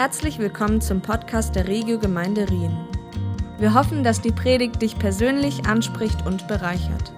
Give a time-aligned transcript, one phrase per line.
[0.00, 2.74] Herzlich willkommen zum Podcast der Regio Gemeinde Rien.
[3.58, 7.12] Wir hoffen, dass die Predigt dich persönlich anspricht und bereichert.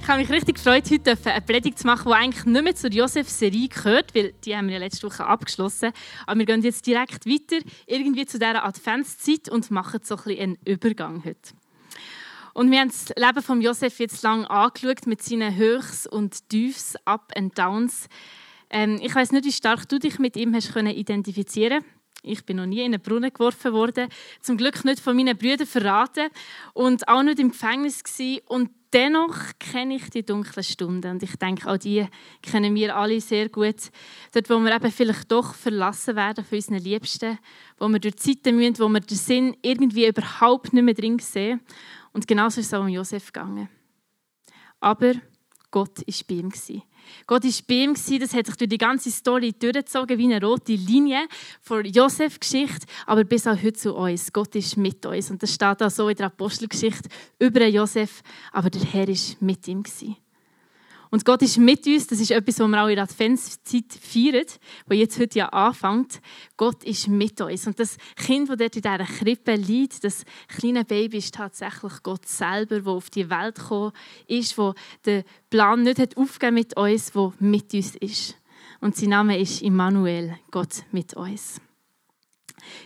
[0.00, 2.90] Ich habe mich richtig gefreut, heute eine Predigt zu machen, die eigentlich nicht mehr zur
[2.90, 5.92] Josef-Serie gehört, weil die haben wir ja letzte Woche abgeschlossen.
[6.26, 10.40] Aber wir gehen jetzt direkt weiter, irgendwie zu dieser Adventszeit und machen so ein bisschen
[10.40, 11.61] einen Übergang heute.
[12.54, 16.96] Und wir haben das Leben von Josef jetzt lang angeschaut mit seinen Höchst und Tiefs,
[17.04, 18.08] Up and Downs.
[18.70, 21.84] Ähm, ich weiß nicht, wie stark du dich mit ihm hast können identifizieren.
[22.24, 24.08] Ich bin noch nie in einen Brunnen geworfen worden.
[24.40, 26.28] Zum Glück nicht von meinen Brüdern verraten
[26.72, 28.42] und auch nicht im Gefängnis gewesen.
[28.46, 32.06] Und dennoch kenne ich die dunklen Stunden und ich denke, auch die
[32.42, 33.90] kennen wir alle sehr gut.
[34.32, 37.38] Dort, wo wir eben vielleicht doch verlassen werden von unseren Liebsten,
[37.78, 41.60] wo wir durch Zeiten müssen, wo wir den Sinn irgendwie überhaupt nicht mehr drin sehen
[42.12, 43.68] und genauso ist es auch um Josef gegangen.
[44.80, 45.14] Aber
[45.70, 46.52] Gott war bei ihm.
[47.26, 50.74] Gott war bei ihm, das hat sich durch die ganze Story durchgezogen, wie eine rote
[50.74, 51.26] Linie
[51.60, 54.32] von Josef-Geschichte, aber bis auch heute zu uns.
[54.32, 55.30] Gott ist mit uns.
[55.30, 59.66] Und das steht auch so in der Apostelgeschichte über Josef, aber der Herr war mit
[59.66, 59.82] ihm.
[61.12, 64.46] Und Gott ist mit uns, das ist etwas, was wir auch in der Adventszeit feiern,
[64.86, 66.22] wo jetzt heute ja anfängt.
[66.56, 67.66] Gott ist mit uns.
[67.66, 72.26] Und das Kind, das dort in dieser Krippe liegt, das kleine Baby, ist tatsächlich Gott
[72.26, 73.92] selber, der auf die Welt gekommen
[74.26, 78.36] ist, der den Plan nicht hat aufgegeben mit uns, der mit uns ist.
[78.80, 81.60] Und sein Name ist Immanuel, Gott mit uns.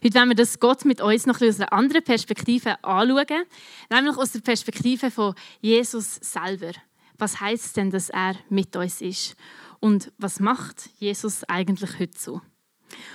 [0.03, 3.45] Heute wollen wir das Gott mit uns noch aus einer anderen Perspektive anschauen,
[3.89, 6.73] nämlich aus der Perspektive von Jesus selber
[7.19, 9.37] was heißt denn, dass er mit uns ist?
[9.81, 12.41] Und was macht Jesus eigentlich heute so?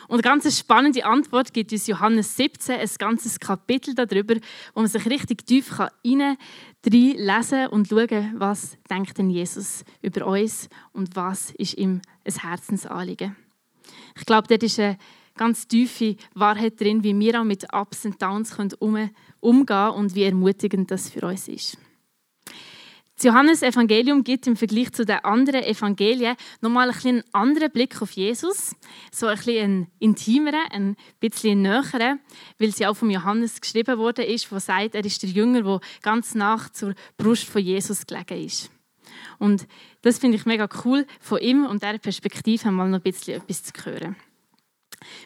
[0.07, 4.35] Und eine ganz spannende Antwort gibt uns Johannes 17, ein ganzes Kapitel darüber,
[4.73, 6.37] wo man sich richtig tief hinein
[6.83, 13.35] lesen und schauen, was denkt denn Jesus über uns und was ist ihm ein Herzensanliegen.
[14.17, 14.97] Ich glaube, dort ist eine
[15.35, 20.23] ganz tiefe Wahrheit drin, wie wir auch mit Ups und Downs umgehen können und wie
[20.23, 21.77] ermutigend das für uns ist.
[23.21, 28.13] Das Johannes-Evangelium gibt im Vergleich zu den anderen Evangelien nochmal ein einen anderen Blick auf
[28.13, 28.75] Jesus.
[29.11, 32.19] So ein bisschen einen intimeren, ein bisschen näheren,
[32.57, 35.81] weil sie auch von Johannes geschrieben wurde, ist, wo sagt, er ist der Jünger, der
[36.01, 38.71] ganz nach zur Brust von Jesus gelegen ist.
[39.37, 39.67] Und
[40.01, 43.61] das finde ich mega cool, von ihm und dieser Perspektive mal noch ein bisschen etwas
[43.61, 44.15] zu hören.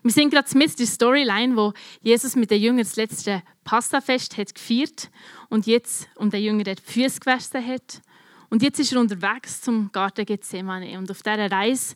[0.03, 4.55] Wir sind gerade mit der Storyline, wo Jesus mit den Jüngern das letzte Passafest hat
[4.55, 5.09] gefeiert
[5.49, 8.01] und jetzt um den Jüngern die Füße gewaschen hat.
[8.49, 10.97] Und jetzt ist er unterwegs zum Garten Gethsemane.
[10.97, 11.95] Und auf dieser Reise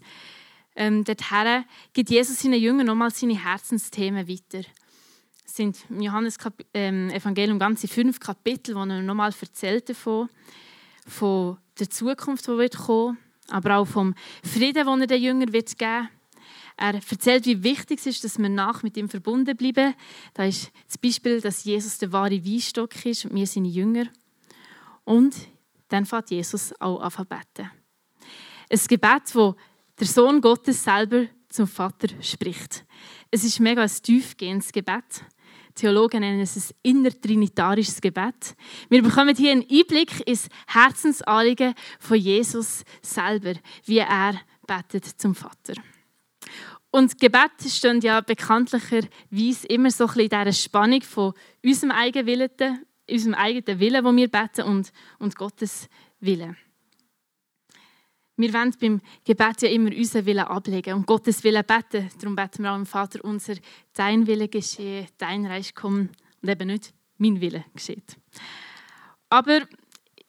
[0.76, 4.68] ähm, dorthin gibt Jesus seinen Jüngern nochmal seine Herzensthemen weiter.
[5.46, 6.38] Es sind im Johannes
[6.74, 10.30] ähm, Evangelium ganze fünf Kapitel, wo er nochmal erzählt davon,
[11.08, 13.18] von der Zukunft, die wird kommen,
[13.50, 14.14] aber auch vom
[14.44, 16.19] Frieden, den er den Jüngern wird geben wird
[16.80, 19.94] er erzählt, wie wichtig es ist, dass wir nach mit ihm verbunden bleiben.
[20.34, 24.06] Da ist das Beispiel, dass Jesus der wahre Weinstock ist und wir seine Jünger.
[25.04, 25.36] Und
[25.90, 27.70] dann fährt Jesus auch an beten.
[28.70, 29.56] Ein Gebet, wo
[30.00, 32.86] der Sohn Gottes selber zum Vater spricht.
[33.30, 35.26] Es ist mega ein tiefgehendes Gebet.
[35.76, 38.56] Theologen nennen es ein innertrinitarisches Gebet.
[38.90, 43.54] Wir bekommen hier einen Einblick ins Herzensanliegen von Jesus selber,
[43.86, 45.74] wie er betet zum Vater.
[46.92, 51.34] Und Gebet steht ja bekanntlicherweise immer so ein bisschen in dieser Spannung von
[51.64, 55.88] unserem eigenen Willen, unserem eigenen Willen, wo wir beten, und, und Gottes
[56.20, 56.58] Willen.
[58.38, 62.10] Wir wollen beim Gebet ja immer unseren Willen ablegen und Gottes Willen beten.
[62.20, 63.56] Darum beten wir auch im Vater unser,
[63.94, 66.10] dein Wille geschehe, dein Reich komme
[66.42, 68.16] und eben nicht mein Wille geschieht.
[69.30, 69.68] Aber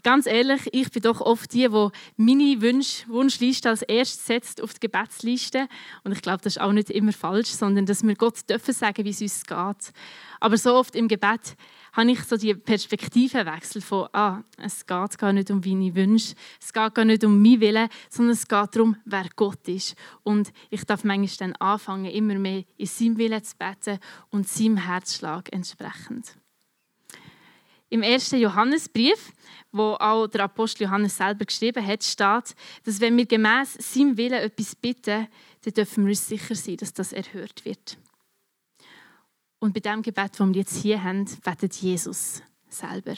[0.03, 4.75] ganz ehrlich, ich bin doch oft die, die meine Wunsch, Wunschliste als erstes setzt auf
[4.75, 5.69] die Gebetsliste.
[6.05, 9.05] Und ich glaube, das ist auch nicht immer falsch, sondern dass wir Gott dürfen sagen,
[9.05, 9.93] wie es uns geht.
[10.41, 11.57] Aber so oft im Gebet
[11.93, 16.73] habe ich so die Perspektivenwechsel von, ah, es geht gar nicht um meine Wünsche, es
[16.73, 19.97] geht gar nicht um mein Willen, sondern es geht darum, wer Gott ist.
[20.23, 23.99] Und ich darf manchmal dann anfangen, immer mehr in seinem Willen zu beten
[24.31, 26.40] und seinem Herzschlag entsprechend.
[27.91, 29.33] Im ersten Johannesbrief,
[29.73, 32.55] wo auch der Apostel Johannes selber geschrieben hat, steht,
[32.85, 35.27] dass wenn wir gemäß seinem Willen etwas bitten,
[35.63, 37.99] dann dürfen wir uns sicher sein, dass das erhört wird.
[39.59, 43.17] Und bei dem Gebet, das wir jetzt hier haben, betet Jesus selber.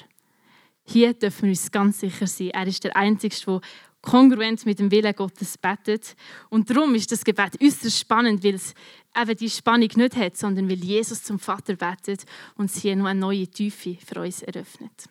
[0.84, 2.50] Hier dürfen wir uns ganz sicher sein.
[2.50, 3.60] Er ist der Einzige, der
[4.02, 6.16] kongruent mit dem Willen Gottes betet.
[6.50, 8.75] Und darum ist das Gebet äußerst spannend, weil es
[9.16, 12.25] eben die Spannung nicht hat, sondern weil Jesus zum Vater betet
[12.56, 15.08] und sie nur eine neue Tiefe für uns eröffnet.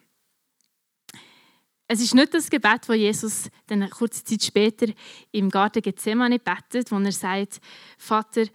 [1.88, 4.88] Es ist nicht das Gebet, wo Jesus dann kurze Zeit später
[5.32, 7.60] im Garten Gethsemane betet, wo er sagt,
[7.98, 8.46] Vater,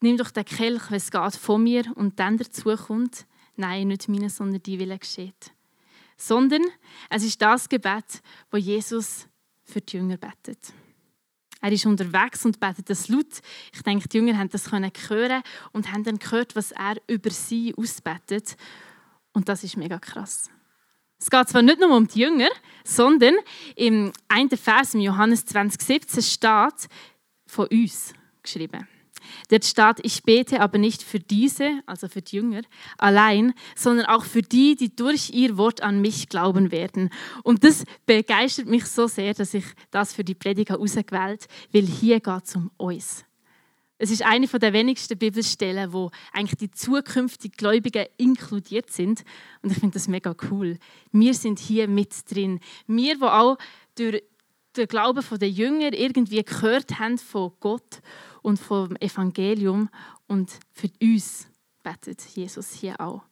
[0.00, 4.28] nimm doch den Kelch, es geht, von mir und dann dazu kommt, nein, nicht meine,
[4.28, 5.52] sondern die Wille geschieht.
[6.16, 6.62] Sondern
[7.08, 9.28] es ist das Gebet, wo Jesus
[9.70, 10.72] für die Jünger betet.
[11.62, 13.40] Er ist unterwegs und betet das laut.
[13.72, 17.74] Ich denke, die Jünger haben das hören und haben dann gehört, was er über sie
[17.76, 18.56] ausbetet.
[19.32, 20.50] Und das ist mega krass.
[21.18, 22.48] Es geht zwar nicht nur um die Jünger,
[22.82, 23.34] sondern
[23.76, 26.88] im einen Vers im Johannes 2017 steht
[27.46, 28.88] von uns geschrieben.
[29.48, 32.62] Dort steht, ich bete aber nicht für diese, also für die Jünger,
[32.98, 37.10] allein, sondern auch für die, die durch ihr Wort an mich glauben werden.
[37.42, 42.20] Und das begeistert mich so sehr, dass ich das für die Prediger ausgewählt weil hier
[42.20, 43.24] geht es um uns.
[43.98, 49.24] Es ist eine der wenigsten Bibelstellen, wo eigentlich die zukünftigen Gläubigen inkludiert sind.
[49.62, 50.78] Und ich finde das mega cool.
[51.12, 52.60] Wir sind hier mit drin.
[52.86, 53.58] Wir, wo auch
[53.96, 54.22] durch
[54.76, 58.00] den Glauben der Jünger irgendwie gehört haben von Gott
[58.42, 59.88] und vom Evangelium.
[60.26, 61.48] Und für uns
[61.82, 63.22] betet Jesus hier auch.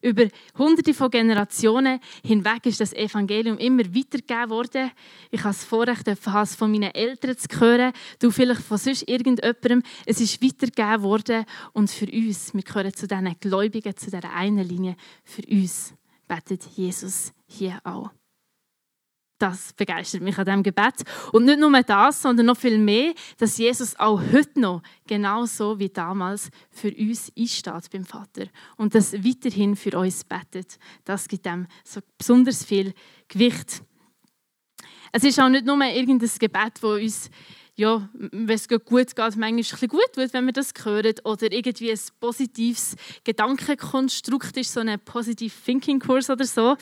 [0.00, 4.92] Über hunderte von Generationen hinweg ist das Evangelium immer weitergegeben worden.
[5.30, 9.82] Ich habe das Vorrecht, es von meinen Eltern zu hören, du vielleicht von sonst irgendjemandem.
[10.06, 14.66] Es ist weitergegeben worden und für uns, wir gehören zu diesen Gläubigen, zu dieser einen
[14.66, 15.94] Linie, für uns
[16.28, 18.10] betet Jesus hier auch
[19.38, 21.04] das begeistert mich an diesem Gebet.
[21.32, 25.88] Und nicht nur das, sondern noch viel mehr, dass Jesus auch heute noch genauso wie
[25.88, 28.46] damals für uns einsteht beim Vater
[28.76, 30.78] und das weiterhin für uns betet.
[31.04, 32.92] Das gibt ihm so besonders viel
[33.28, 33.82] Gewicht.
[35.12, 37.30] Es ist auch nicht nur irgendein Gebet, das uns
[37.78, 41.14] ja, wenn es gut geht, manchmal ein gut wird, wenn wir das hören.
[41.22, 46.76] Oder irgendwie ein positives Gedankenkonstrukt ist, so ein Positive Thinking Kurs oder so.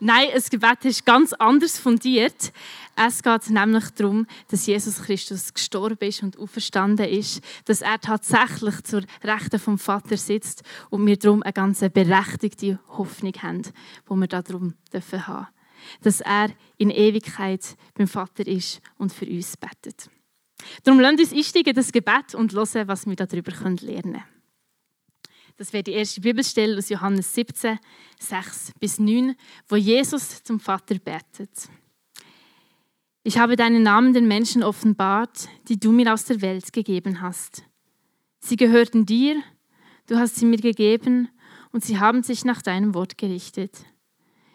[0.00, 2.52] Nein, ein Gebet ist ganz anders fundiert.
[2.96, 8.82] Es geht nämlich darum, dass Jesus Christus gestorben ist und auferstanden ist, dass er tatsächlich
[8.82, 13.62] zur Rechten vom Vater sitzt und wir darum eine ganz berechtigte Hoffnung haben,
[14.06, 15.46] wo wir darum dürfen haben.
[16.02, 20.10] Dass er in Ewigkeit beim Vater ist und für uns betet.
[20.84, 24.24] Darum lasst uns einsteigen in das Gebet und hören, was wir darüber lernen können.
[25.56, 27.78] Das wäre die erste Bibelstelle aus Johannes 17,
[28.18, 29.36] 6 bis 9,
[29.68, 31.68] wo Jesus zum Vater betet.
[33.22, 37.62] Ich habe deinen Namen den Menschen offenbart, die du mir aus der Welt gegeben hast.
[38.40, 39.40] Sie gehörten dir,
[40.08, 41.28] du hast sie mir gegeben
[41.70, 43.84] und sie haben sich nach deinem Wort gerichtet.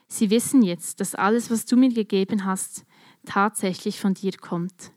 [0.10, 2.86] Sie wissen jetzt, dass alles, was du mir gegeben hast,
[3.25, 4.92] tatsächlich von dir kommt.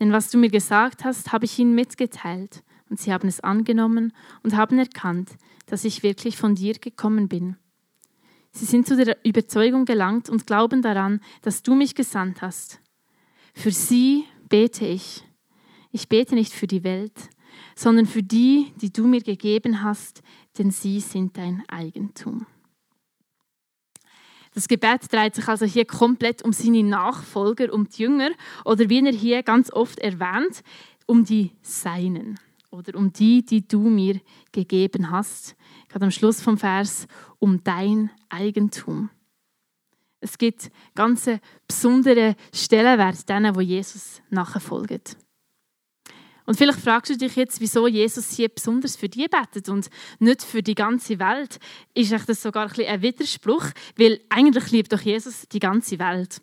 [0.00, 4.12] Denn was du mir gesagt hast, habe ich ihnen mitgeteilt, und sie haben es angenommen
[4.42, 5.36] und haben erkannt,
[5.66, 7.56] dass ich wirklich von dir gekommen bin.
[8.52, 12.80] Sie sind zu der Überzeugung gelangt und glauben daran, dass du mich gesandt hast.
[13.52, 15.24] Für sie bete ich.
[15.90, 17.30] Ich bete nicht für die Welt,
[17.74, 20.22] sondern für die, die du mir gegeben hast,
[20.58, 22.46] denn sie sind dein Eigentum.
[24.54, 28.30] Das Gebet dreht sich also hier komplett um seine Nachfolger, um die Jünger
[28.64, 30.62] oder wie er hier ganz oft erwähnt,
[31.06, 32.38] um die Seinen
[32.70, 34.20] oder um die, die du mir
[34.52, 35.56] gegeben hast.
[35.88, 37.08] Gerade am Schluss vom Vers,
[37.40, 39.10] um dein Eigentum.
[40.20, 41.28] Es gibt ganz
[41.68, 45.16] besondere Stellenwert denen, wo Jesus nachfolgt.
[46.46, 50.42] Und vielleicht fragst du dich jetzt, wieso Jesus hier besonders für die betet und nicht
[50.42, 51.58] für die ganze Welt.
[51.94, 53.64] Ist das sogar ein, ein Widerspruch?
[53.96, 56.42] Weil eigentlich liebt doch Jesus die ganze Welt.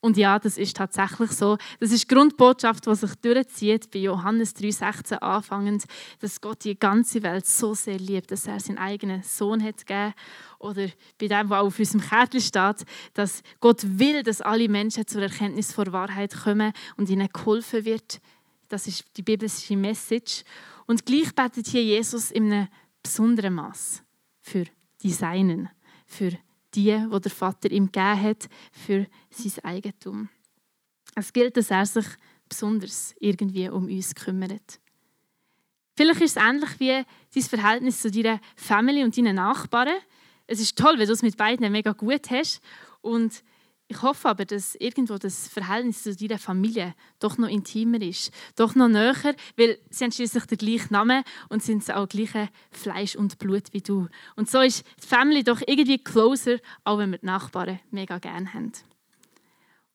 [0.00, 1.58] Und ja, das ist tatsächlich so.
[1.80, 5.84] Das ist die Grundbotschaft, die sich durchzieht bei Johannes 3,16 anfangend,
[6.20, 10.14] dass Gott die ganze Welt so sehr liebt, dass er seinen eigenen Sohn hat gegeben.
[10.60, 10.88] Oder
[11.18, 15.72] bei dem, was auf unserem Kärtchen steht, dass Gott will, dass alle Menschen zur Erkenntnis
[15.72, 18.20] vor Wahrheit kommen und ihnen geholfen wird,
[18.68, 20.44] das ist die biblische Message.
[20.86, 22.68] Und gleich betet hier Jesus in einem
[23.02, 24.02] besonderen Maß
[24.40, 24.64] für
[25.02, 25.68] die Seinen,
[26.06, 26.32] für
[26.74, 30.28] die, wo der Vater ihm gegeben hat, für sein Eigentum.
[31.14, 32.06] Es gilt, dass er sich
[32.48, 34.80] besonders irgendwie um uns kümmert.
[35.96, 39.98] Vielleicht ist es ähnlich wie dein Verhältnis zu deiner Familie und deinen Nachbarn.
[40.46, 42.60] Es ist toll, wenn du es mit beiden mega gut hast
[43.00, 43.42] und
[43.90, 48.74] ich hoffe aber, dass irgendwo das Verhältnis zu deiner Familie doch noch intimer ist, doch
[48.74, 53.38] noch näher, weil sie haben schließlich den gleichen Namen und sind auch gleiche Fleisch und
[53.38, 54.08] Blut wie du.
[54.36, 58.52] Und so ist die Family doch irgendwie closer, auch wenn wir die Nachbarn mega gerne
[58.52, 58.72] haben.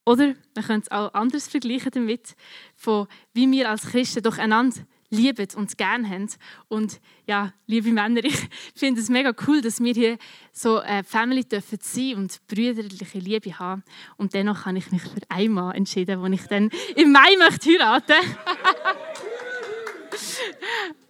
[0.06, 2.36] Oder man könnte es auch anders vergleichen damit,
[2.76, 4.82] von wie wir als Christen doch einander
[5.14, 6.30] lieben und gern haben.
[6.68, 10.18] Und ja, liebe Männer, ich finde es mega cool, dass wir hier
[10.52, 13.84] so eine Family dürfen sein und brüderliche Liebe haben.
[14.18, 17.70] Und dennoch habe ich mich für einen Mann entschieden, den ich dann im Mai möchte
[17.70, 18.14] heiraten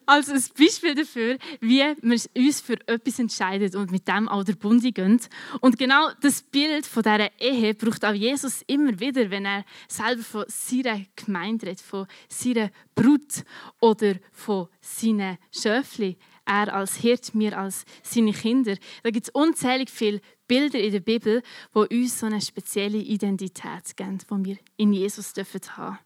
[0.05, 1.95] als ein Beispiel dafür, wie wir
[2.35, 5.19] uns für etwas entscheiden und mit dem auch der Bund gehen.
[5.61, 10.23] Und genau das Bild von dieser Ehe braucht auch Jesus immer wieder, wenn er selber
[10.23, 13.43] von seiner Gemeinde redet, von seiner Brut
[13.79, 16.17] oder von seinen Schöfli.
[16.45, 18.75] Er als Hirt, wir als seine Kinder.
[19.01, 21.41] Da gibt es unzählig viele Bilder in der Bibel,
[21.73, 25.99] die uns so eine spezielle Identität geben, die wir in Jesus haben dürfen.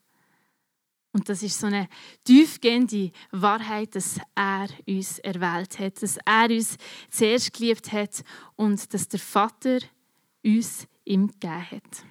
[1.18, 1.90] Und das ist so eine
[2.26, 6.78] tiefgehende Wahrheit, dass er uns erwählt hat, dass er uns
[7.10, 8.24] zuerst geliebt hat
[8.56, 9.80] und dass der Vater
[10.46, 12.06] uns ihm gegeben hat.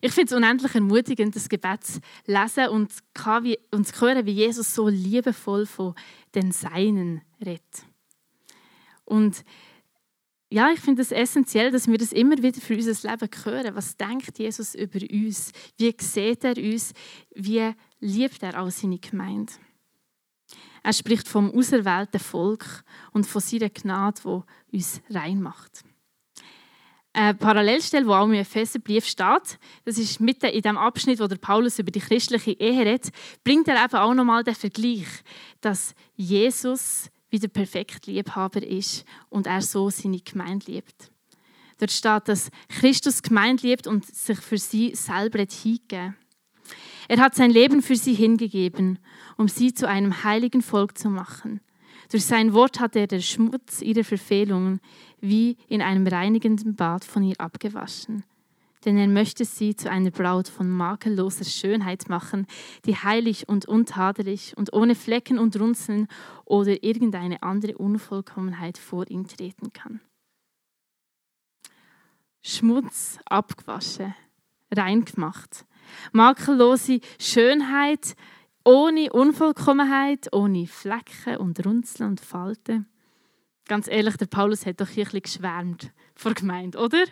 [0.00, 4.88] Ich finde es unendlich ermutigend, das Gebet zu lesen und, zu hören, wie Jesus so
[4.88, 5.94] liebevoll von
[6.34, 7.84] den Seinen redet.
[9.04, 9.44] Und
[10.52, 13.74] ja, ich finde es essentiell, dass wir das immer wieder für unser Leben hören.
[13.76, 15.52] Was denkt Jesus über uns?
[15.78, 16.92] Wie sieht er uns?
[17.34, 19.52] Wie liebt er auch seine Gemeinde?
[20.82, 24.20] Er spricht vom auserwählten Volk und von seiner Gnade,
[24.72, 25.84] die uns rein macht.
[27.12, 31.36] Eine Parallelstelle, wo auch im Epheserbrief steht, das ist mitten in dem Abschnitt, wo der
[31.36, 33.10] Paulus über die christliche Ehe redet,
[33.44, 35.06] bringt er eben auch nochmal den Vergleich,
[35.60, 41.10] dass Jesus wie der perfekte Liebhaber ist und er so seine Gemeinde liebt.
[41.78, 46.14] Dort steht, dass Christus Gemeinde liebt und sich für sie selber hingegeben
[47.08, 48.98] Er hat sein Leben für sie hingegeben,
[49.36, 51.60] um sie zu einem heiligen Volk zu machen.
[52.10, 54.80] Durch sein Wort hat er den Schmutz ihrer Verfehlungen
[55.20, 58.24] wie in einem reinigenden Bad von ihr abgewaschen
[58.84, 62.46] denn er möchte sie zu einer Braut von makelloser Schönheit machen,
[62.84, 66.08] die heilig und untadelig und ohne Flecken und Runzeln
[66.44, 70.00] oder irgendeine andere Unvollkommenheit vor ihm treten kann.
[72.42, 74.14] Schmutz abgewaschen,
[74.74, 75.66] rein gemacht,
[76.12, 78.16] makellose Schönheit,
[78.64, 82.86] ohne Unvollkommenheit, ohne Flecken und Runzeln und Falten.
[83.66, 87.04] Ganz ehrlich, der Paulus hat doch hier ein bisschen geschwärmt vor Gemeinde, oder?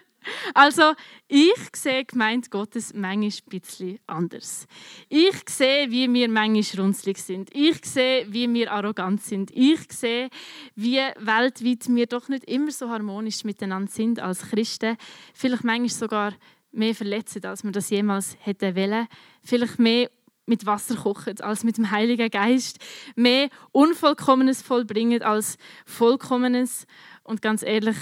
[0.55, 0.95] Also,
[1.29, 4.67] ich sehe Gemeinde Gottes manchmal ein bisschen anders.
[5.09, 7.55] Ich sehe, wie wir manchmal runzlig sind.
[7.55, 9.51] Ich sehe, wie wir arrogant sind.
[9.53, 10.29] Ich sehe,
[10.75, 14.97] wie weltweit wir doch nicht immer so harmonisch miteinander sind als Christen.
[15.35, 16.35] Vielleicht manchmal sogar
[16.73, 19.09] mehr verletzen, als wir das jemals hätten wollen.
[19.43, 20.11] Vielleicht mehr
[20.47, 22.79] mit Wasser kochen als mit dem Heiligen Geist.
[23.15, 26.87] Mehr Unvollkommenes vollbringen als Vollkommenes.
[27.23, 27.97] Und ganz ehrlich,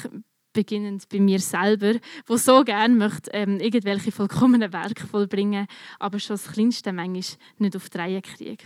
[0.56, 5.66] beginnend bei mir selber, wo so gerne möchte ähm, irgendwelche vollkommenen Werke vollbringen,
[5.98, 8.64] aber schon das Kleinste manchmal nicht auf die Reihe kriege.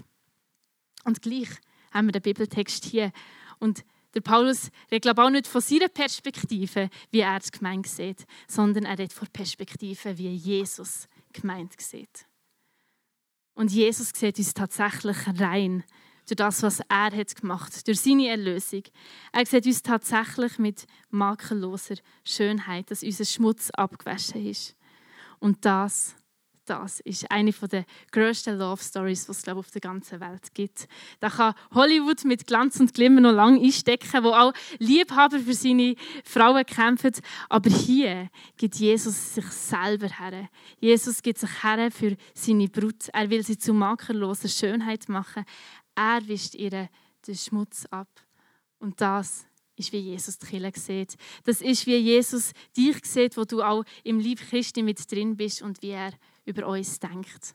[1.04, 1.50] Und gleich
[1.92, 3.12] haben wir den Bibeltext hier
[3.58, 8.24] und der Paulus redet glaube auch nicht von seiner Perspektive, wie er es gemeint sieht,
[8.48, 12.26] sondern er redet von Perspektive, wie Jesus gemeint sieht.
[13.54, 15.84] Und Jesus sieht uns tatsächlich rein
[16.30, 18.82] durch das, was er hat gemacht, durch seine Erlösung.
[19.32, 24.76] Er sieht uns tatsächlich mit makelloser Schönheit, dass unser Schmutz abgewaschen ist.
[25.40, 26.14] Und das,
[26.66, 30.86] das ist eine der grössten Love Stories, die es glaube auf der ganzen Welt gibt.
[31.18, 35.96] Da kann Hollywood mit Glanz und Glimmer noch lange einstecken, wo auch Liebhaber für seine
[36.22, 37.12] Frauen kämpfen.
[37.48, 40.48] Aber hier gibt Jesus sich selber her.
[40.78, 43.08] Jesus gibt sich her für seine Brut.
[43.12, 45.44] Er will sie zu makelloser Schönheit machen.
[45.94, 46.88] Er wischt ihr
[47.26, 48.08] den Schmutz ab.
[48.78, 51.16] Und das ist, wie Jesus die Kirche sieht.
[51.44, 55.62] Das ist, wie Jesus dich sieht, wo du auch im Lieb Christi mit drin bist
[55.62, 56.12] und wie er
[56.44, 57.54] über uns denkt.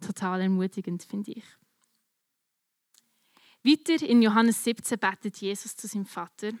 [0.00, 1.44] Total ermutigend, finde ich.
[3.62, 6.52] Weiter in Johannes 17 betet Jesus zu seinem Vater.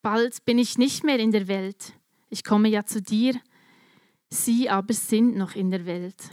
[0.00, 1.92] Bald bin ich nicht mehr in der Welt.
[2.30, 3.38] Ich komme ja zu dir.
[4.30, 6.30] Sie aber sind noch in der Welt.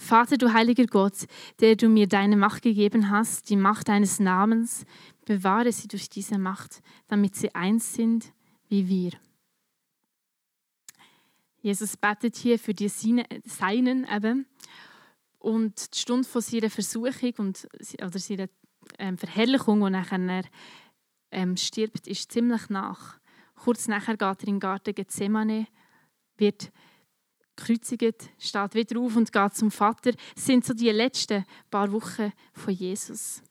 [0.00, 1.26] Vater, du heiliger Gott,
[1.60, 4.86] der du mir deine Macht gegeben hast, die Macht deines Namens,
[5.26, 8.32] bewahre sie durch diese Macht, damit sie eins sind
[8.68, 9.12] wie wir.
[11.60, 14.46] Jesus betet hier für die Seinen eben.
[15.38, 17.68] Und die Stunde von seiner Versuchung und,
[18.02, 18.48] oder seiner
[18.98, 20.44] ähm, Verherrlichung, die nachher
[21.30, 23.20] ähm, stirbt, ist ziemlich nach.
[23.54, 25.66] Kurz nachher geht er in den Garten Gethsemane,
[26.38, 26.72] wird
[27.60, 30.12] gekreuzigt, steht wieder auf und geht zum Vater.
[30.34, 33.42] Das sind so die letzten paar Wochen von Jesus.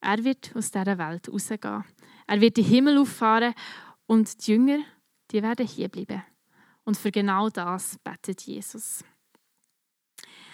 [0.00, 1.84] Er wird aus dieser Welt rausgehen.
[2.26, 3.54] Er wird den Himmel auffahren
[4.06, 4.80] und die Jünger,
[5.30, 6.22] die werden hier bleiben.
[6.84, 9.04] Und für genau das betet Jesus.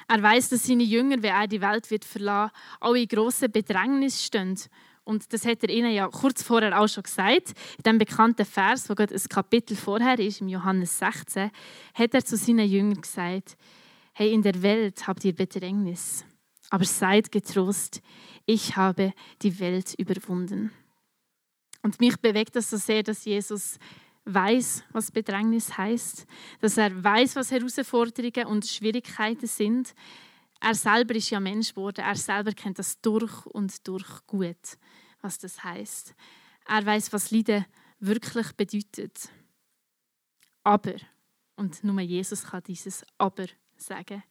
[0.06, 4.24] Er weiß, dass seine Jünger, wenn er die Welt wird verlassen, alle in grossen Bedrängnis
[4.24, 4.58] stehen.
[5.08, 7.54] Und das hat er ihnen ja kurz vorher auch schon gesagt.
[7.78, 11.50] In dem bekannten Vers, wo gerade ein Kapitel vorher ist, im Johannes 16,
[11.94, 13.56] hat er zu seinen Jüngern gesagt:
[14.12, 16.26] Hey, in der Welt habt ihr Bedrängnis,
[16.68, 18.02] aber seid getrost,
[18.44, 20.72] ich habe die Welt überwunden.
[21.82, 23.78] Und mich bewegt das so sehr, dass Jesus
[24.26, 26.26] weiß, was Bedrängnis heißt,
[26.60, 29.94] dass er weiß, was Herausforderungen und Schwierigkeiten sind.
[30.60, 34.78] Er selber ist ja Mensch geworden, er selber kennt das durch und durch gut,
[35.20, 36.14] was das heißt.
[36.66, 37.64] Er weiß, was Leiden
[38.00, 39.30] wirklich bedeutet.
[40.64, 40.96] Aber,
[41.56, 43.46] und nur Jesus kann dieses Aber
[43.76, 44.22] sagen,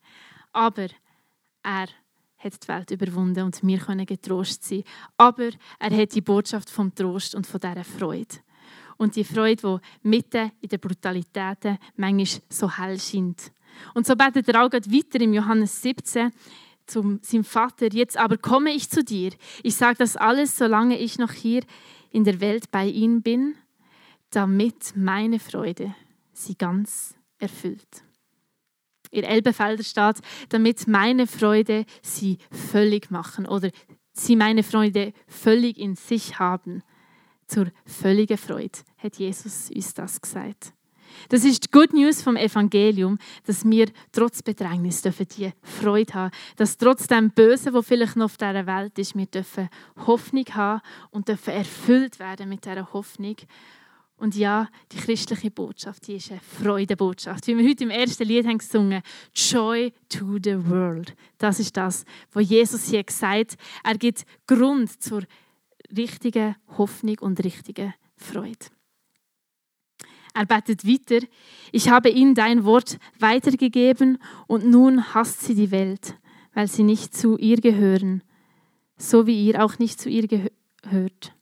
[0.51, 0.89] aber
[1.63, 1.87] er
[2.37, 4.83] hat die Welt überwunden und wir können getrost sein.
[5.17, 8.35] Aber er hat die Botschaft vom Trost und von dieser Freude.
[8.97, 13.51] Und die Freude, die mitten in den Brutalitäten manchmal so hell scheint.
[13.93, 16.31] Und so betet er auch weiter im Johannes 17
[16.85, 17.87] zu seinem Vater.
[17.91, 19.31] Jetzt aber komme ich zu dir.
[19.63, 21.63] Ich sage das alles, solange ich noch hier
[22.11, 23.55] in der Welt bei ihm bin,
[24.31, 25.93] damit meine Freude
[26.33, 28.03] sie ganz erfüllt.
[29.11, 30.17] In Elbefelder steht,
[30.49, 33.71] damit meine Freude sie völlig machen oder
[34.11, 36.83] sie meine Freude völlig in sich haben.
[37.47, 40.73] Zur völligen Freude hat Jesus uns das gesagt.
[41.29, 46.31] Das ist die Good News vom Evangelium, dass wir trotz Bedrängnis dürfen die Freude haben,
[46.55, 49.69] dass trotz dem Bösen, wo vielleicht noch auf dieser Welt ist, wir dürfen
[50.05, 50.81] Hoffnung haben
[51.11, 53.35] und dürfen erfüllt werden mit dieser Hoffnung
[54.17, 57.45] und ja, die christliche Botschaft, die ist eine Freudebotschaft.
[57.45, 59.03] Wie wir heute im ersten Lied haben gesungen,
[59.35, 61.15] Joy to the World.
[61.37, 63.57] Das ist das, was Jesus hier gesagt.
[63.83, 65.21] Er gibt Grund zur
[65.95, 68.65] richtigen Hoffnung und richtigen Freude.
[70.37, 71.25] Er betet weiter,
[71.71, 76.15] ich habe ihnen dein Wort weitergegeben und nun hasst sie die Welt,
[76.53, 78.21] weil sie nicht zu ihr gehören,
[78.97, 81.33] so wie ihr auch nicht zu ihr gehört.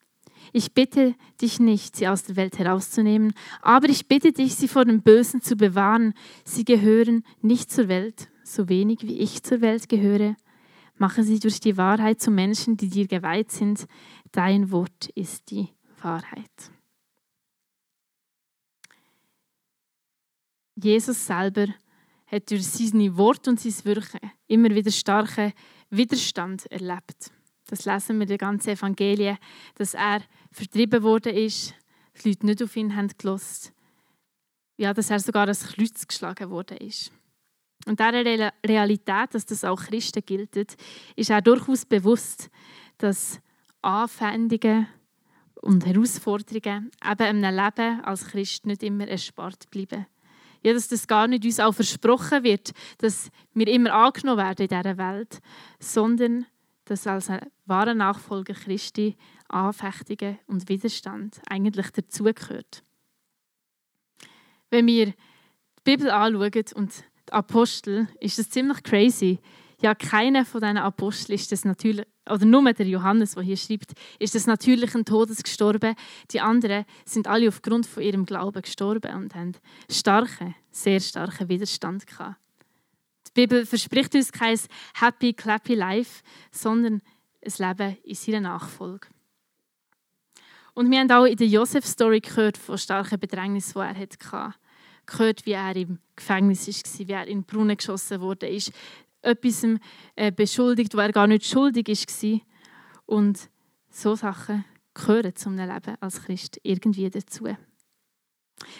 [0.54, 4.86] Ich bitte dich nicht, sie aus der Welt herauszunehmen, aber ich bitte dich, sie vor
[4.86, 6.14] dem Bösen zu bewahren.
[6.46, 10.38] Sie gehören nicht zur Welt, so wenig wie ich zur Welt gehöre.
[10.98, 13.88] Mache sie durch die Wahrheit zu Menschen, die dir geweiht sind.
[14.31, 15.68] Dein Wort ist die
[16.01, 16.72] Wahrheit.
[20.75, 21.68] Jesus selber
[22.27, 25.53] hat durch seine Wort und sein Wirken immer wieder starken
[25.90, 27.31] Widerstand erlebt.
[27.68, 29.38] Das lesen wir in den ganzen Evangelien,
[29.75, 31.74] dass er vertrieben worden ist,
[32.22, 33.74] die Leute nicht auf ihn haben gelost.
[34.77, 37.11] Ja, dass er sogar als Kreuz geschlagen worden ist.
[37.85, 40.75] Und dieser Realität, dass das auch Christen gilt,
[41.16, 42.50] ist er durchaus bewusst,
[42.98, 43.40] dass
[43.81, 44.88] Anfeindungen
[45.61, 50.07] und Herausforderungen eben im Leben als Christ nicht immer erspart bleiben.
[50.66, 54.68] Ja, dass das gar nicht uns auch versprochen wird, dass wir immer angenommen werden in
[54.68, 55.38] dieser Welt,
[55.80, 56.48] sondern
[56.86, 59.16] dass als ein wahrer Nachfolger Christi
[59.48, 62.82] Anfechtungen und Widerstand eigentlich dazugehört.
[64.72, 65.14] Wenn wir die
[65.84, 69.40] Bibel anschauen und die Apostel, ist das ziemlich crazy.
[69.86, 73.94] Ja, keiner von diesen Aposteln ist das natürlich, oder nur der Johannes, der hier schreibt,
[74.18, 75.94] ist das natürlichen Todes gestorben.
[76.32, 79.52] Die anderen sind alle aufgrund von ihrem Glauben gestorben und haben
[79.88, 82.40] starken, sehr starken Widerstand gehabt.
[83.28, 84.60] Die Bibel verspricht uns kein
[84.96, 87.04] happy, clappy Life, sondern
[87.46, 89.08] ein Leben in seiner Nachfolge.
[90.74, 94.56] Und wir haben auch in der Josef-Story gehört von starken Bedrängnissen, die er hatte.
[95.06, 98.48] Gehört, wie er im Gefängnis war, wie er in den Brunnen geschossen wurde,
[99.25, 99.66] etwas
[100.16, 102.40] äh, beschuldigt, wo er gar nicht schuldig war.
[103.05, 103.50] Und
[103.90, 107.46] so Sachen gehören zum Leben als Christ irgendwie dazu.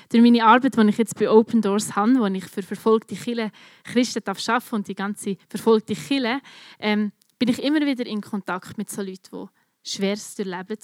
[0.10, 3.52] Durch meine Arbeit, die ich jetzt bei Open Doors habe, wo ich für verfolgte Kirchen
[3.84, 6.40] Christen arbeiten darf und die ganze verfolgte Kirche,
[6.80, 9.50] ähm, bin ich immer wieder in Kontakt mit so Leuten,
[9.86, 10.78] die Schweres durchleben.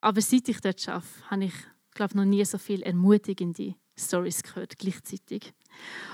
[0.00, 1.54] Aber seit ich dort arbeite, habe ich
[1.94, 5.52] glaube noch nie so viel ermutigende Stories gehört gleichzeitig.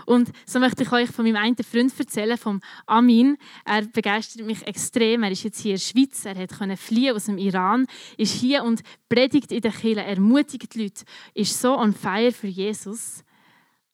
[0.06, 3.36] Und so möchte ich euch von meinem einen Freund erzählen, vom Amin.
[3.64, 5.22] Er begeistert mich extrem.
[5.22, 6.24] Er ist jetzt hier in der Schweiz.
[6.24, 10.84] Er konnte fliehen aus dem Iran, ist hier und predigt in der Kirche, ermutigt die
[10.84, 13.22] Leute, ist so on fire für Jesus.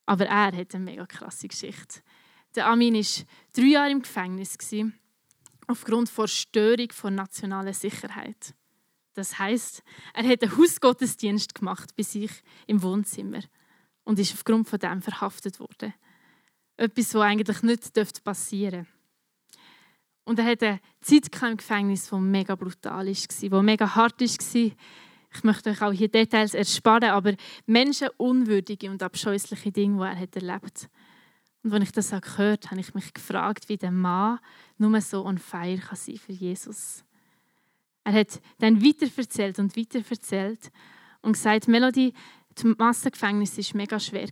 [0.06, 2.00] Aber er hat eine mega krasse Geschichte.
[2.54, 4.56] Der Amin war drei Jahre im Gefängnis
[5.66, 8.54] aufgrund von Störung von nationaler Sicherheit.
[9.14, 9.82] Das heißt,
[10.14, 12.30] er hat einen Hausgottesdienst gemacht bei sich
[12.66, 13.40] im Wohnzimmer
[14.06, 15.92] und ist aufgrund von dem verhaftet worden.
[16.78, 18.96] Etwas, was eigentlich nicht passieren dürfte.
[20.24, 24.72] Und er hatte eine Zeit im Gefängnis, die mega brutal war, die mega hart war.
[25.34, 27.34] Ich möchte euch auch hier Details ersparen, aber
[27.66, 30.90] menschenunwürdige und abscheußliche Dinge, die er erlebt hat.
[31.62, 34.38] Und als ich das auch gehört habe, habe ich mich gefragt, wie der Mann
[34.78, 37.04] nur so on fire kann sein für Jesus.
[38.04, 40.70] Er hat dann weiter erzählt und weiter erzählt
[41.22, 42.14] und gesagt, Melody,
[42.56, 44.28] das Massengefängnis war mega schwer,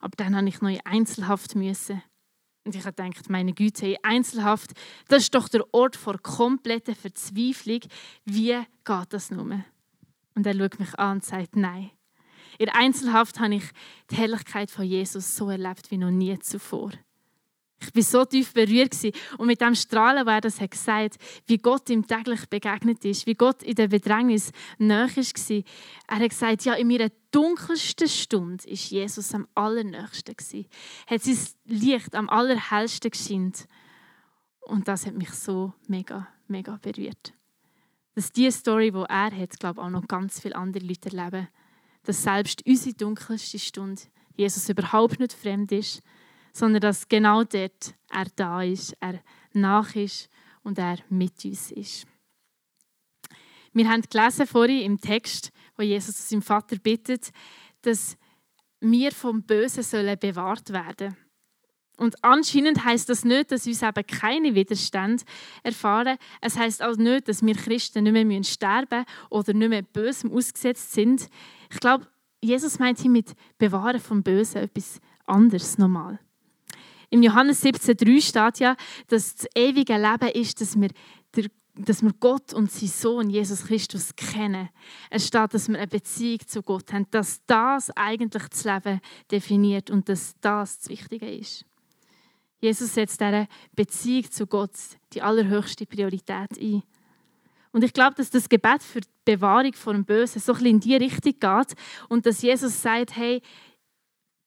[0.00, 2.02] aber dann habe ich noch in Einzelhaft müssen.
[2.64, 4.72] Und ich habe gedacht, meine Güte, Einzelhaft,
[5.08, 7.80] das ist doch der Ort vor kompletter Verzweiflung.
[8.24, 9.64] Wie geht das nur?
[10.34, 11.90] Und er schaut mich an und sagt, nein.
[12.58, 13.64] In Einzelhaft habe ich
[14.10, 16.92] die Herrlichkeit von Jesus so erlebt wie noch nie zuvor.
[17.80, 18.96] Ich war so tief berührt
[19.38, 23.26] und mit dem Strahlen, wo er das hat gesagt, wie Gott ihm täglich begegnet ist,
[23.26, 25.64] wie Gott in der Bedrängnis nahe war.
[26.08, 30.66] Er hat gesagt, ja, in meiner dunkelsten Stunde ist Jesus am allernächsten gewesen.
[31.06, 33.68] Hat sein Licht am allerhellsten gescheint.
[34.62, 37.32] Und das hat mich so mega, mega berührt.
[38.14, 41.48] Dass diese Story, die er hat, glaube ich, auch noch ganz viele andere Leute erleben.
[42.02, 44.02] Dass selbst unsere dunkelste Stunde
[44.34, 46.02] Jesus überhaupt nicht fremd ist,
[46.58, 50.28] sondern dass genau dort er da ist, er nach ist
[50.62, 52.06] und er mit uns ist.
[53.72, 57.30] Wir haben gelesen vorhin im Text, wo Jesus seinem Vater bittet,
[57.82, 58.16] dass
[58.80, 61.16] wir vom Bösen sollen bewahrt werden.
[61.96, 65.24] Und anscheinend heißt das nicht, dass uns eben keine Widerstände
[65.64, 66.16] erfahren.
[66.40, 70.92] Es heißt auch nicht, dass wir Christen nicht mehr sterben oder nicht mehr Bösem ausgesetzt
[70.92, 71.28] sind.
[71.70, 72.06] Ich glaube,
[72.40, 76.20] Jesus meint hier mit Bewahren vom Bösen etwas anderes nochmal.
[77.10, 78.76] In Johannes 17,3 steht ja,
[79.08, 80.90] dass das ewige Leben ist, dass wir,
[81.74, 84.68] dass wir Gott und seinen Sohn Jesus Christus kennen.
[85.10, 89.90] Es steht, dass wir eine Beziehung zu Gott haben, dass das eigentlich das Leben definiert
[89.90, 91.64] und dass das das Wichtige ist.
[92.60, 94.72] Jesus setzt diese Beziehung zu Gott
[95.12, 96.82] die allerhöchste Priorität ein.
[97.72, 100.74] Und ich glaube, dass das Gebet für die Bewahrung vor dem Bösen so ein bisschen
[100.74, 101.74] in die Richtung geht
[102.08, 103.42] und dass Jesus sagt, hey,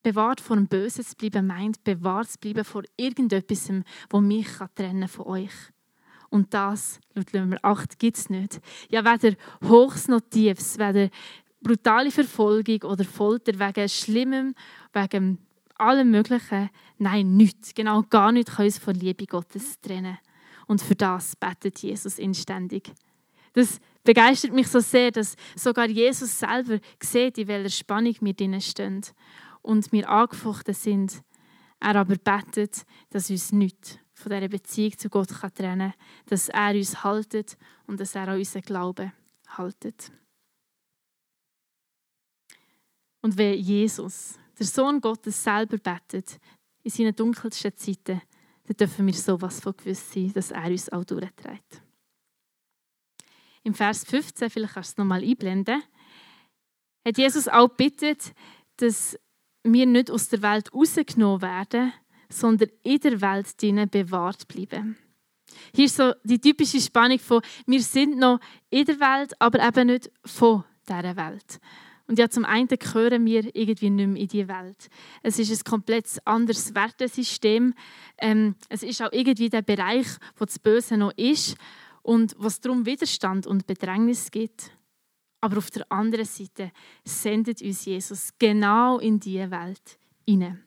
[0.04, 3.70] bewahrt vor dem Bösen zu bleiben, meint, bewahrt zu bleiben vor irgendetwas,
[4.10, 5.54] das mich trennen von euch.
[6.30, 8.62] Und das, laut Nummer 8, gibt es nicht.
[8.90, 9.36] Ja, weder
[9.66, 11.10] Hochs noch Tiefs, weder
[11.62, 14.56] brutale Verfolgung oder Folter wegen Schlimmem,
[14.94, 15.40] wegen
[15.76, 16.70] allem Möglichen.
[16.98, 17.74] Nein, nichts.
[17.74, 20.18] Genau gar nichts kann uns von Liebe Gottes trennen.
[20.68, 22.94] Und für das betet Jesus inständig.
[23.54, 28.62] Das begeistert mich so sehr, dass sogar Jesus selber sieht, in welcher Spannung wir drinnen
[28.62, 29.02] stehen
[29.62, 31.24] und wir angefochten sind.
[31.80, 35.94] Er aber betet, dass uns nichts von dieser Beziehung zu Gott trennen kann,
[36.28, 39.12] dass er uns haltet und dass er an unseren Glauben
[39.48, 40.12] haltet.
[43.22, 46.40] Und wenn Jesus, der Sohn Gottes, selber betet,
[46.84, 48.22] in seinen dunkelsten Zeiten,
[48.66, 51.82] dann dürfen wir sowas von gewiss sein, dass er uns auch durchträgt.
[53.64, 55.84] Im Vers 15, vielleicht kannst du es nochmal einblenden,
[57.06, 58.34] hat Jesus auch bittet,
[58.78, 59.18] dass
[59.64, 61.94] wir nicht aus der Welt rausgenommen werden,
[62.30, 64.98] sondern in der Welt drinnen bewahrt bleiben.
[65.74, 69.88] Hier ist so die typische Spannung von, wir sind noch in der Welt, aber eben
[69.88, 71.60] nicht von dieser Welt.
[72.08, 74.90] Und ja, zum einen gehören wir irgendwie nicht mehr in die Welt.
[75.24, 77.74] Es ist ein komplett anderes Wertesystem.
[78.18, 81.56] Ähm, es ist auch irgendwie der Bereich, wo das Böse noch ist
[82.02, 84.72] und was darum Widerstand und Bedrängnis gibt.
[85.42, 86.72] Aber auf der anderen Seite
[87.04, 90.64] sendet uns Jesus genau in diese Welt hinein.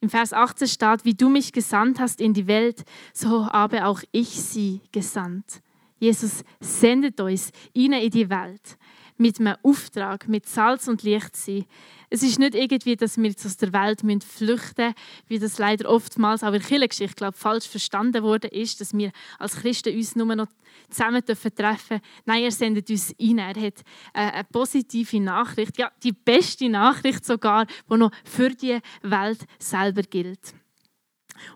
[0.00, 4.00] Im Vers 18 steht, wie du mich gesandt hast in die Welt, so habe auch
[4.12, 5.60] ich sie gesandt.
[5.98, 8.78] Jesus sendet uns in die Welt
[9.16, 11.64] mit einem Auftrag, mit Salz und Licht sein.
[12.10, 14.94] Es ist nicht irgendwie, dass wir jetzt aus der Welt flüchten müssen,
[15.26, 19.12] wie das leider oftmals auch in der Kirchengeschichte glaube, falsch verstanden wurde, ist, dass wir
[19.38, 20.48] als Christen uns nur noch
[20.88, 22.00] zusammen treffen dürfen.
[22.24, 23.38] Nein, er sendet uns ein.
[23.38, 23.82] Er hat
[24.14, 30.54] eine positive Nachricht, ja, die beste Nachricht sogar, die noch für die Welt selber gilt.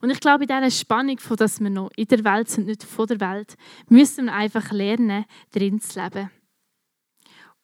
[0.01, 2.85] Und ich glaube, in dieser Spannung, von dass wir noch in der Welt sind, nicht
[2.85, 3.57] von der Welt,
[3.89, 6.31] müssen wir einfach lernen, drin zu leben.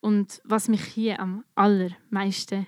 [0.00, 2.66] Und was mich hier am allermeisten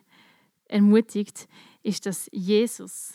[0.71, 1.49] ermutigt,
[1.83, 3.15] ist, dass Jesus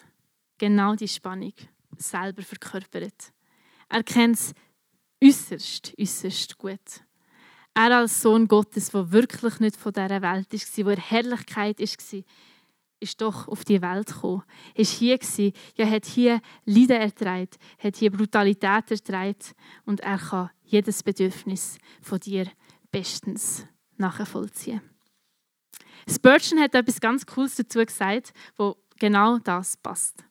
[0.58, 1.54] genau die Spannung
[1.98, 3.34] selber verkörpert.
[3.90, 4.54] Er kennt es
[5.24, 7.04] äußerst, äußerst gut.
[7.74, 12.22] Er als Sohn Gottes, der wirklich nicht von dieser Welt war, wo er Herrlichkeit war,
[13.00, 14.44] ist doch auf die Welt gekommen.
[14.74, 19.36] Ist hier gewesen, ja, hat hier Leiden ertragen, hat hier Brutalität ertragen
[19.86, 22.48] und er kann jedes Bedürfnis von dir
[22.92, 23.66] bestens
[23.98, 24.82] nachvollziehen.
[26.10, 30.24] Spurgeon hat etwas ganz Cooles dazu gesagt, wo genau das passt.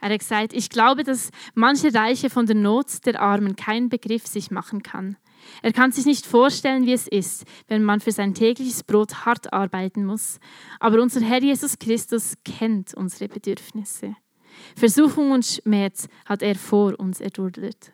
[0.00, 4.26] Er hat gesagt, ich glaube, dass manche Reiche von der Not der Armen keinen Begriff
[4.26, 5.16] sich machen kann.
[5.62, 9.52] Er kann sich nicht vorstellen, wie es ist, wenn man für sein tägliches Brot hart
[9.52, 10.40] arbeiten muss.
[10.80, 14.16] Aber unser Herr Jesus Christus kennt unsere Bedürfnisse.
[14.76, 17.92] Versuchung und Schmerz hat er vor uns erduldet.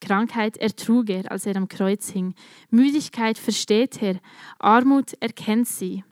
[0.00, 2.34] Krankheit ertrug er, als er am Kreuz hing.
[2.70, 4.20] Müdigkeit versteht er.
[4.58, 6.04] Armut erkennt sie.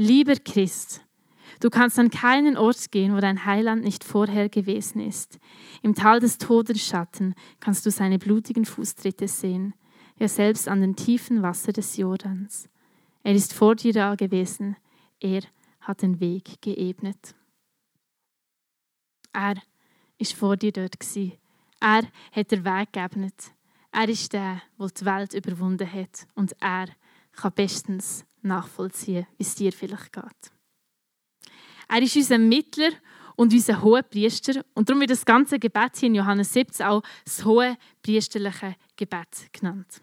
[0.00, 1.04] Lieber Christ,
[1.58, 5.40] du kannst an keinen Ort gehen, wo dein Heiland nicht vorher gewesen ist.
[5.82, 9.74] Im Tal des Todesschatten kannst du seine blutigen Fußtritte sehen,
[10.20, 12.68] ja selbst an den tiefen Wasser des Jordans.
[13.24, 14.76] Er ist vor dir da gewesen,
[15.18, 15.42] er
[15.80, 17.34] hat den Weg geebnet.
[19.32, 19.56] Er
[20.16, 21.32] ist vor dir dort gewesen.
[21.80, 23.52] Er hat den Weg geebnet.
[23.90, 26.28] Er ist der, der die Welt überwunden hat.
[26.36, 26.86] Und er
[27.40, 30.52] kann bestens nachvollziehen, wie es dir vielleicht geht.
[31.88, 32.90] Er ist unser Mittler
[33.36, 34.64] und unser hoher Priester.
[34.74, 39.48] Und darum wird das ganze Gebet hier in Johannes 17 auch das hohe priesterliche Gebet
[39.52, 40.02] genannt.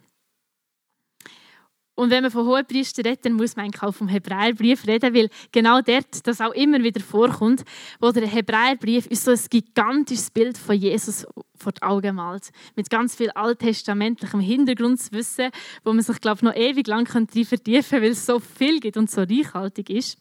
[1.96, 5.14] Und wenn man von hohen Priester redet, dann muss man eigentlich auch vom Hebräerbrief reden,
[5.14, 7.64] weil genau dort das auch immer wieder vorkommt,
[8.02, 11.26] wo der Hebräerbrief ist so ein gigantisches Bild von Jesus
[11.66, 12.52] vor die Augen malt.
[12.76, 15.50] Mit ganz viel alttestamentlichem Hintergrundwissen,
[15.84, 18.98] wo man sich, glaube ich, noch ewig lang vertiefen könnte, weil es so viel gibt
[18.98, 20.20] und so reichhaltig ist.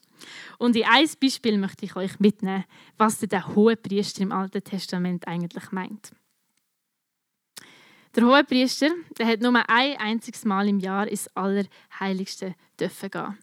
[0.57, 2.65] Und in ein Beispiel möchte ich euch mitnehmen,
[2.97, 6.11] was der hohe Priester im Alten Testament eigentlich meint.
[8.15, 13.37] Der Hohepriester der hat nur ein einziges Mal im Jahr ins Allerheiligste dürfen gehen.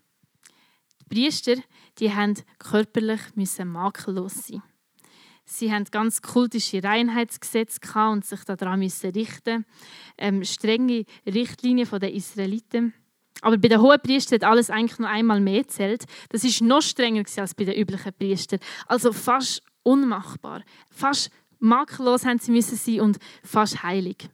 [1.00, 1.56] Die Priester
[1.98, 3.20] die haben körperlich
[3.64, 4.62] makellos sein.
[5.44, 9.64] Sie haben ganz kultische Reinheitsgesetze und sich daran müssen richten,
[10.16, 12.94] ähm, strenge Richtlinien der Israeliten.
[13.40, 16.04] Aber bei den Hohenpriestern hat alles eigentlich noch einmal mehr zählt.
[16.28, 18.60] Das ist noch strenger als bei den üblichen Priestern.
[18.86, 24.28] Also fast unmachbar, fast makellos haben sie müssen sein und fast heilig.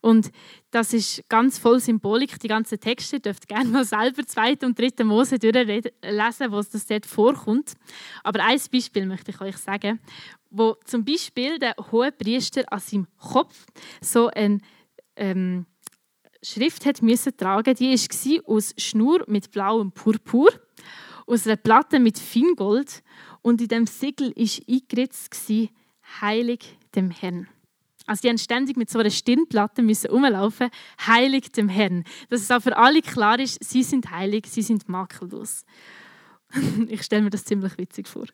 [0.00, 0.30] Und
[0.70, 2.38] das ist ganz voll Symbolik.
[2.40, 7.06] Die ganzen Texte dürft gerne mal selber zweite und dritte Mose durchlesen, wo das dort
[7.06, 7.74] vorkommt.
[8.22, 10.00] Aber ein Beispiel möchte ich euch sagen,
[10.50, 13.66] wo zum Beispiel der hohe Priester an seinem Kopf
[14.00, 14.60] so eine
[15.16, 15.66] ähm,
[16.42, 17.74] Schrift hat müssen tragen.
[17.74, 20.50] Die war aus Schnur mit blauem Purpur,
[21.26, 23.02] aus einer Platte mit Feingold
[23.42, 25.34] und in dem Siegel war eingeritzt
[26.20, 27.48] Heilig dem Herrn.
[28.06, 30.70] Also die haben ständig mit so einer Stirnplatte müssen rumlaufen,
[31.06, 32.04] heilig dem Herrn.
[32.28, 35.64] Dass es auch für alle klar ist, sie sind heilig, sie sind makellos.
[36.88, 38.26] ich stelle mir das ziemlich witzig vor.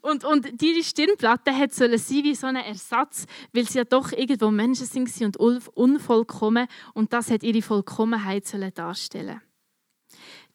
[0.00, 4.12] Und, und diese Stirnplatte hat sollen sein wie so ein Ersatz, weil sie ja doch
[4.12, 9.40] irgendwo Menschen sind und unvollkommen und das hat ihre Vollkommenheit sollen darstellen.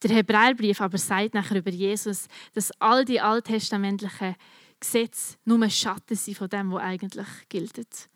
[0.02, 4.36] Der Hebräerbrief aber sagt nachher über Jesus, dass all die alttestamentlichen
[4.84, 8.10] Gesetze nur Schatten sind von dem, was eigentlich gilt.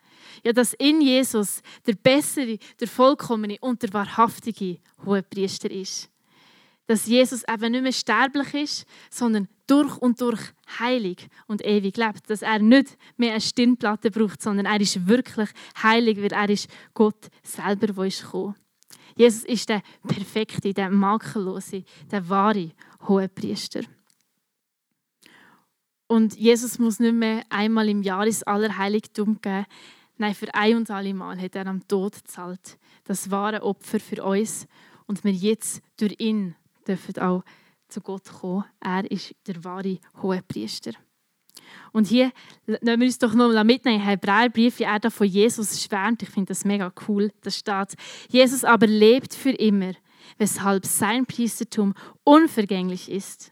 [0.43, 6.09] Ja, dass in Jesus der bessere, der vollkommene und der wahrhaftige Hohepriester ist.
[6.85, 10.39] Dass Jesus eben nicht mehr sterblich ist, sondern durch und durch
[10.79, 12.29] heilig und ewig lebt.
[12.29, 15.49] Dass er nicht mehr eine Stirnplatte braucht, sondern er ist wirklich
[15.81, 18.55] heilig, weil er ist Gott selber, der ist gekommen.
[19.15, 22.71] Jesus ist der perfekte, der makellose, der wahre
[23.07, 23.81] Hohepriester.
[26.07, 29.65] Und Jesus muss nicht mehr einmal im Jahr ins Allerheiligtum gehen.
[30.17, 32.77] Nein, für ein und alle Mal hat er am Tod gezahlt.
[33.03, 34.67] Das wahre Opfer für uns.
[35.05, 36.55] Und wir jetzt durch ihn
[36.87, 37.43] dürfen auch
[37.87, 38.65] zu Gott kommen.
[38.79, 40.91] Er ist der wahre Hohepriester.
[41.91, 42.31] Und hier
[42.65, 46.23] nehmen wir uns doch noch mal mitnehmen, Hebräerbrief, wie er da von Jesus schwärmt.
[46.23, 47.31] Ich finde das mega cool.
[47.41, 47.95] Da steht,
[48.29, 49.93] Jesus aber lebt für immer,
[50.37, 51.93] weshalb sein Priestertum
[52.23, 53.51] unvergänglich ist.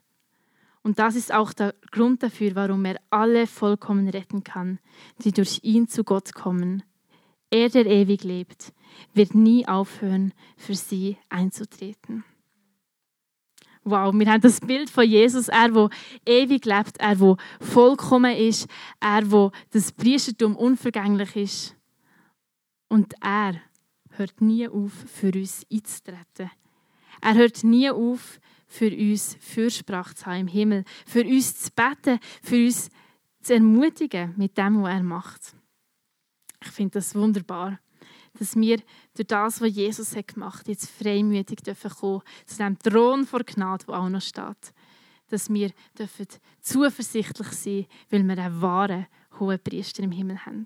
[0.85, 4.77] Und das ist auch der Grund dafür, warum er alle vollkommen retten kann,
[5.23, 6.83] die durch ihn zu Gott kommen.
[7.49, 8.71] Er, der ewig lebt,
[9.15, 12.23] wird nie aufhören, für sie einzutreten.
[13.83, 15.89] Wow, wir haben das Bild von Jesus, er, wo
[16.23, 18.69] ewig lebt, er, wo vollkommen ist,
[18.99, 21.75] er, wo das Priestertum unvergänglich ist.
[22.89, 23.59] Und er
[24.11, 26.51] hört nie auf, für uns einzutreten.
[27.21, 32.19] Er hört nie auf, für uns Fürsprache zu haben im Himmel, für uns zu beten,
[32.41, 32.89] für uns
[33.41, 35.55] zu ermutigen mit dem, was er macht.
[36.63, 37.79] Ich finde das wunderbar,
[38.39, 38.81] dass wir
[39.13, 43.43] durch das, was Jesus hat gemacht hat, jetzt freimütig dürfen kommen zu dem Thron vor
[43.43, 44.73] Gnade, der auch noch steht.
[45.29, 46.27] Dass wir dürfen
[46.61, 49.07] zuversichtlich sein weil wir einen wahren
[49.39, 50.65] hohen Priester im Himmel haben.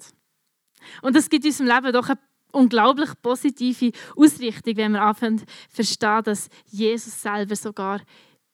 [1.01, 2.19] Und das gibt unserem Leben doch eine
[2.51, 8.01] unglaublich positive Ausrichtung, wenn wir anfangen verstehen, dass Jesus selber sogar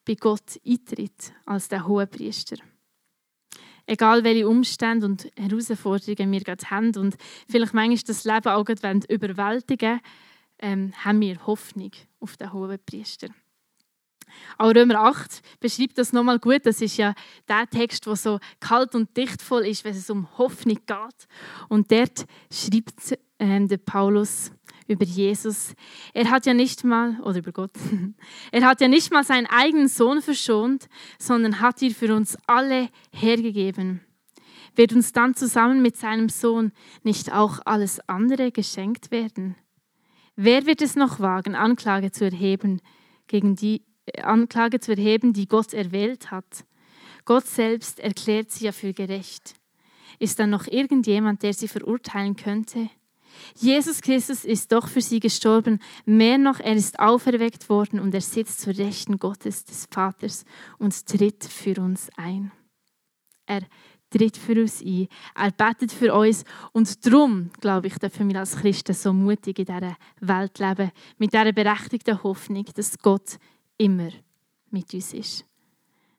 [0.06, 2.58] bei Gott eintritt als der hohe Priester.
[3.88, 7.16] Egal welche Umstände und Herausforderungen wir gerade haben und
[7.48, 10.00] vielleicht manchmal das Leben auch gerade überwältigen
[10.60, 13.28] ähm, haben wir Hoffnung auf den hohen Priester.
[14.58, 16.66] Auch Römer 8 beschreibt das nochmal gut.
[16.66, 17.14] Das ist ja
[17.48, 21.28] der Text, der so kalt und dichtvoll ist, wenn es um Hoffnung geht.
[21.70, 24.52] Und dort schreibt äh, der Paulus
[24.88, 25.74] über Jesus.
[26.14, 27.72] Er hat ja nicht mal, oder über Gott,
[28.52, 32.90] er hat ja nicht mal seinen eigenen Sohn verschont, sondern hat ihn für uns alle
[33.12, 34.02] hergegeben.
[34.76, 36.72] Wird uns dann zusammen mit seinem Sohn
[37.04, 39.56] nicht auch alles andere geschenkt werden?
[40.36, 42.82] Wer wird es noch wagen, Anklage zu erheben
[43.28, 46.66] gegen die äh, Anklage zu erheben, die Gott erwählt hat?
[47.24, 49.56] Gott selbst erklärt sie ja für gerecht.
[50.20, 52.90] Ist dann noch irgendjemand, der sie verurteilen könnte?
[53.56, 55.80] Jesus Christus ist doch für sie gestorben.
[56.06, 60.46] Mehr noch, er ist auferweckt worden und er sitzt zur Rechten Gottes des Vaters
[60.78, 62.52] und tritt für uns ein.
[63.46, 63.62] Er
[64.10, 65.08] tritt für uns ein.
[65.36, 66.44] Er betet für uns.
[66.72, 70.92] Und darum, glaube ich, dürfen wir als Christen so mutig in dieser Welt leben.
[71.18, 73.38] Mit dieser berechtigten Hoffnung, dass Gott
[73.78, 74.10] immer
[74.70, 75.46] mit uns ist.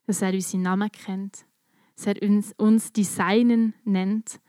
[0.06, 1.44] Dass er unseren Namen kennt.
[1.96, 4.40] Dass er uns, uns die Seinen nennt.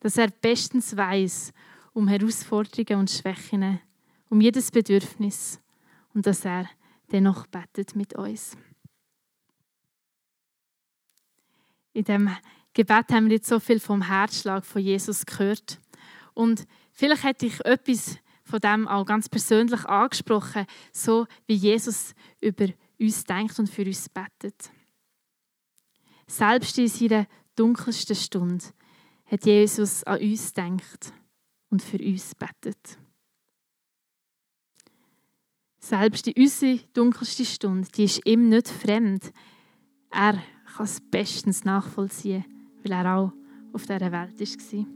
[0.00, 1.52] Dass er bestens weiß
[1.94, 3.80] um Herausforderungen und Schwächen,
[4.28, 5.60] um jedes Bedürfnis.
[6.12, 6.68] Und dass er
[7.10, 8.56] dennoch betet mit uns.
[11.92, 12.30] In dem
[12.72, 15.80] Gebet haben wir jetzt so viel vom Herzschlag von Jesus gehört.
[16.34, 22.66] Und vielleicht hätte ich etwas von dem auch ganz persönlich angesprochen, so wie Jesus über
[22.98, 24.70] uns denkt und für uns betet.
[26.26, 28.64] Selbst in seiner dunkelsten Stunde
[29.26, 31.12] hat Jesus an uns gedacht
[31.74, 32.98] und für uns betet.
[35.80, 39.32] Selbst in unserer dunkelsten Stunde, die ist ihm nicht fremd.
[40.08, 40.40] Er
[40.76, 42.44] kann es bestens nachvollziehen
[42.84, 43.32] weil er auch
[43.72, 44.86] auf dieser Welt war.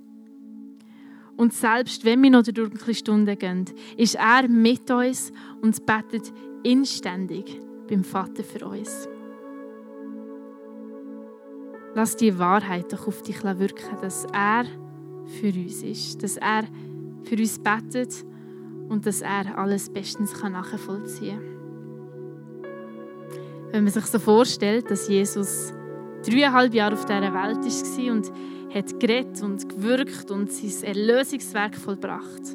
[1.36, 3.64] Und selbst wenn wir noch durch dunkle Stunden gehen,
[3.96, 9.08] ist er mit uns und betet inständig beim Vater für uns.
[11.94, 14.64] Lass die Wahrheit doch auf dich wirken, dass er
[15.28, 16.64] für uns ist, dass er
[17.24, 18.24] für uns betet
[18.88, 21.58] und dass er alles bestens nachvollziehen kann.
[23.70, 25.74] Wenn man sich so vorstellt, dass Jesus
[26.26, 28.32] dreieinhalb Jahre auf dieser Welt war und
[28.74, 32.54] hat geredet und gewirkt und sein Erlösungswerk vollbracht.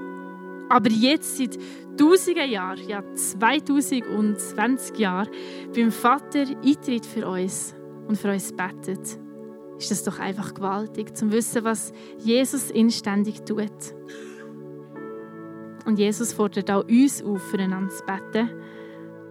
[0.69, 1.57] Aber jetzt, seit
[1.97, 5.29] tausenden Jahren, ja 2020 Jahren,
[5.75, 7.75] beim Vater eintritt für uns
[8.07, 9.19] und für uns betet,
[9.83, 13.71] ist das doch einfach gewaltig, zu wissen, was Jesus inständig tut.
[15.85, 18.49] Und Jesus fordert auch uns auf, füreinander zu beten.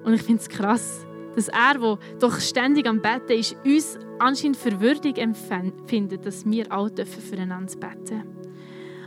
[0.04, 4.56] Und ich finde es krass, dass er, der doch ständig am Betten ist, uns anscheinend
[4.56, 8.22] für würdig empfindet, dass wir auch füreinander beten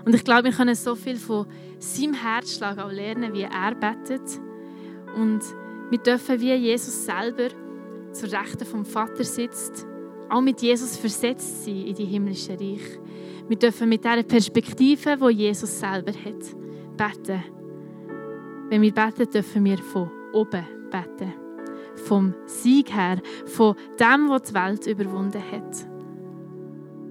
[0.05, 1.45] Und ich glaube, wir können so viel von
[1.79, 4.41] seinem Herzschlag auch lernen, wie er betet.
[5.15, 5.41] Und
[5.91, 7.49] wir dürfen wie Jesus selber
[8.11, 9.85] zur Rechten vom Vater sitzt,
[10.29, 12.99] auch mit Jesus versetzt sein in die himmlische Reich.
[13.47, 17.43] Wir dürfen mit dieser Perspektive, wo Jesus selber hat, beten.
[18.69, 21.45] Wenn wir beten, dürfen wir von oben beten
[21.95, 25.87] vom Sieg her, von dem, was die Welt überwunden hat.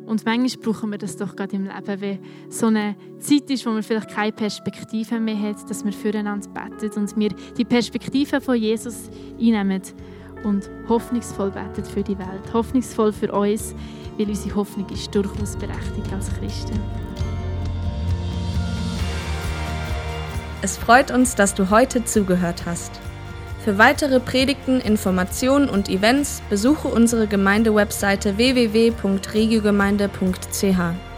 [0.06, 2.18] Und manchmal brauchen wir das doch gerade im Leben, wenn
[2.50, 7.00] so eine Zeit ist, wo man vielleicht keine Perspektive mehr hat, dass wir füreinander beten
[7.00, 9.08] und wir die Perspektive von Jesus
[9.40, 9.80] einnehmen
[10.44, 12.52] und hoffnungsvoll beten für die Welt.
[12.52, 13.74] Hoffnungsvoll für uns,
[14.18, 16.78] weil unsere Hoffnung ist durchaus berechtigt als Christen.
[20.62, 22.92] Es freut uns, dass du heute zugehört hast.
[23.64, 31.13] Für weitere Predigten, Informationen und Events besuche unsere Gemeindewebseite www.regiogemeinde.ch.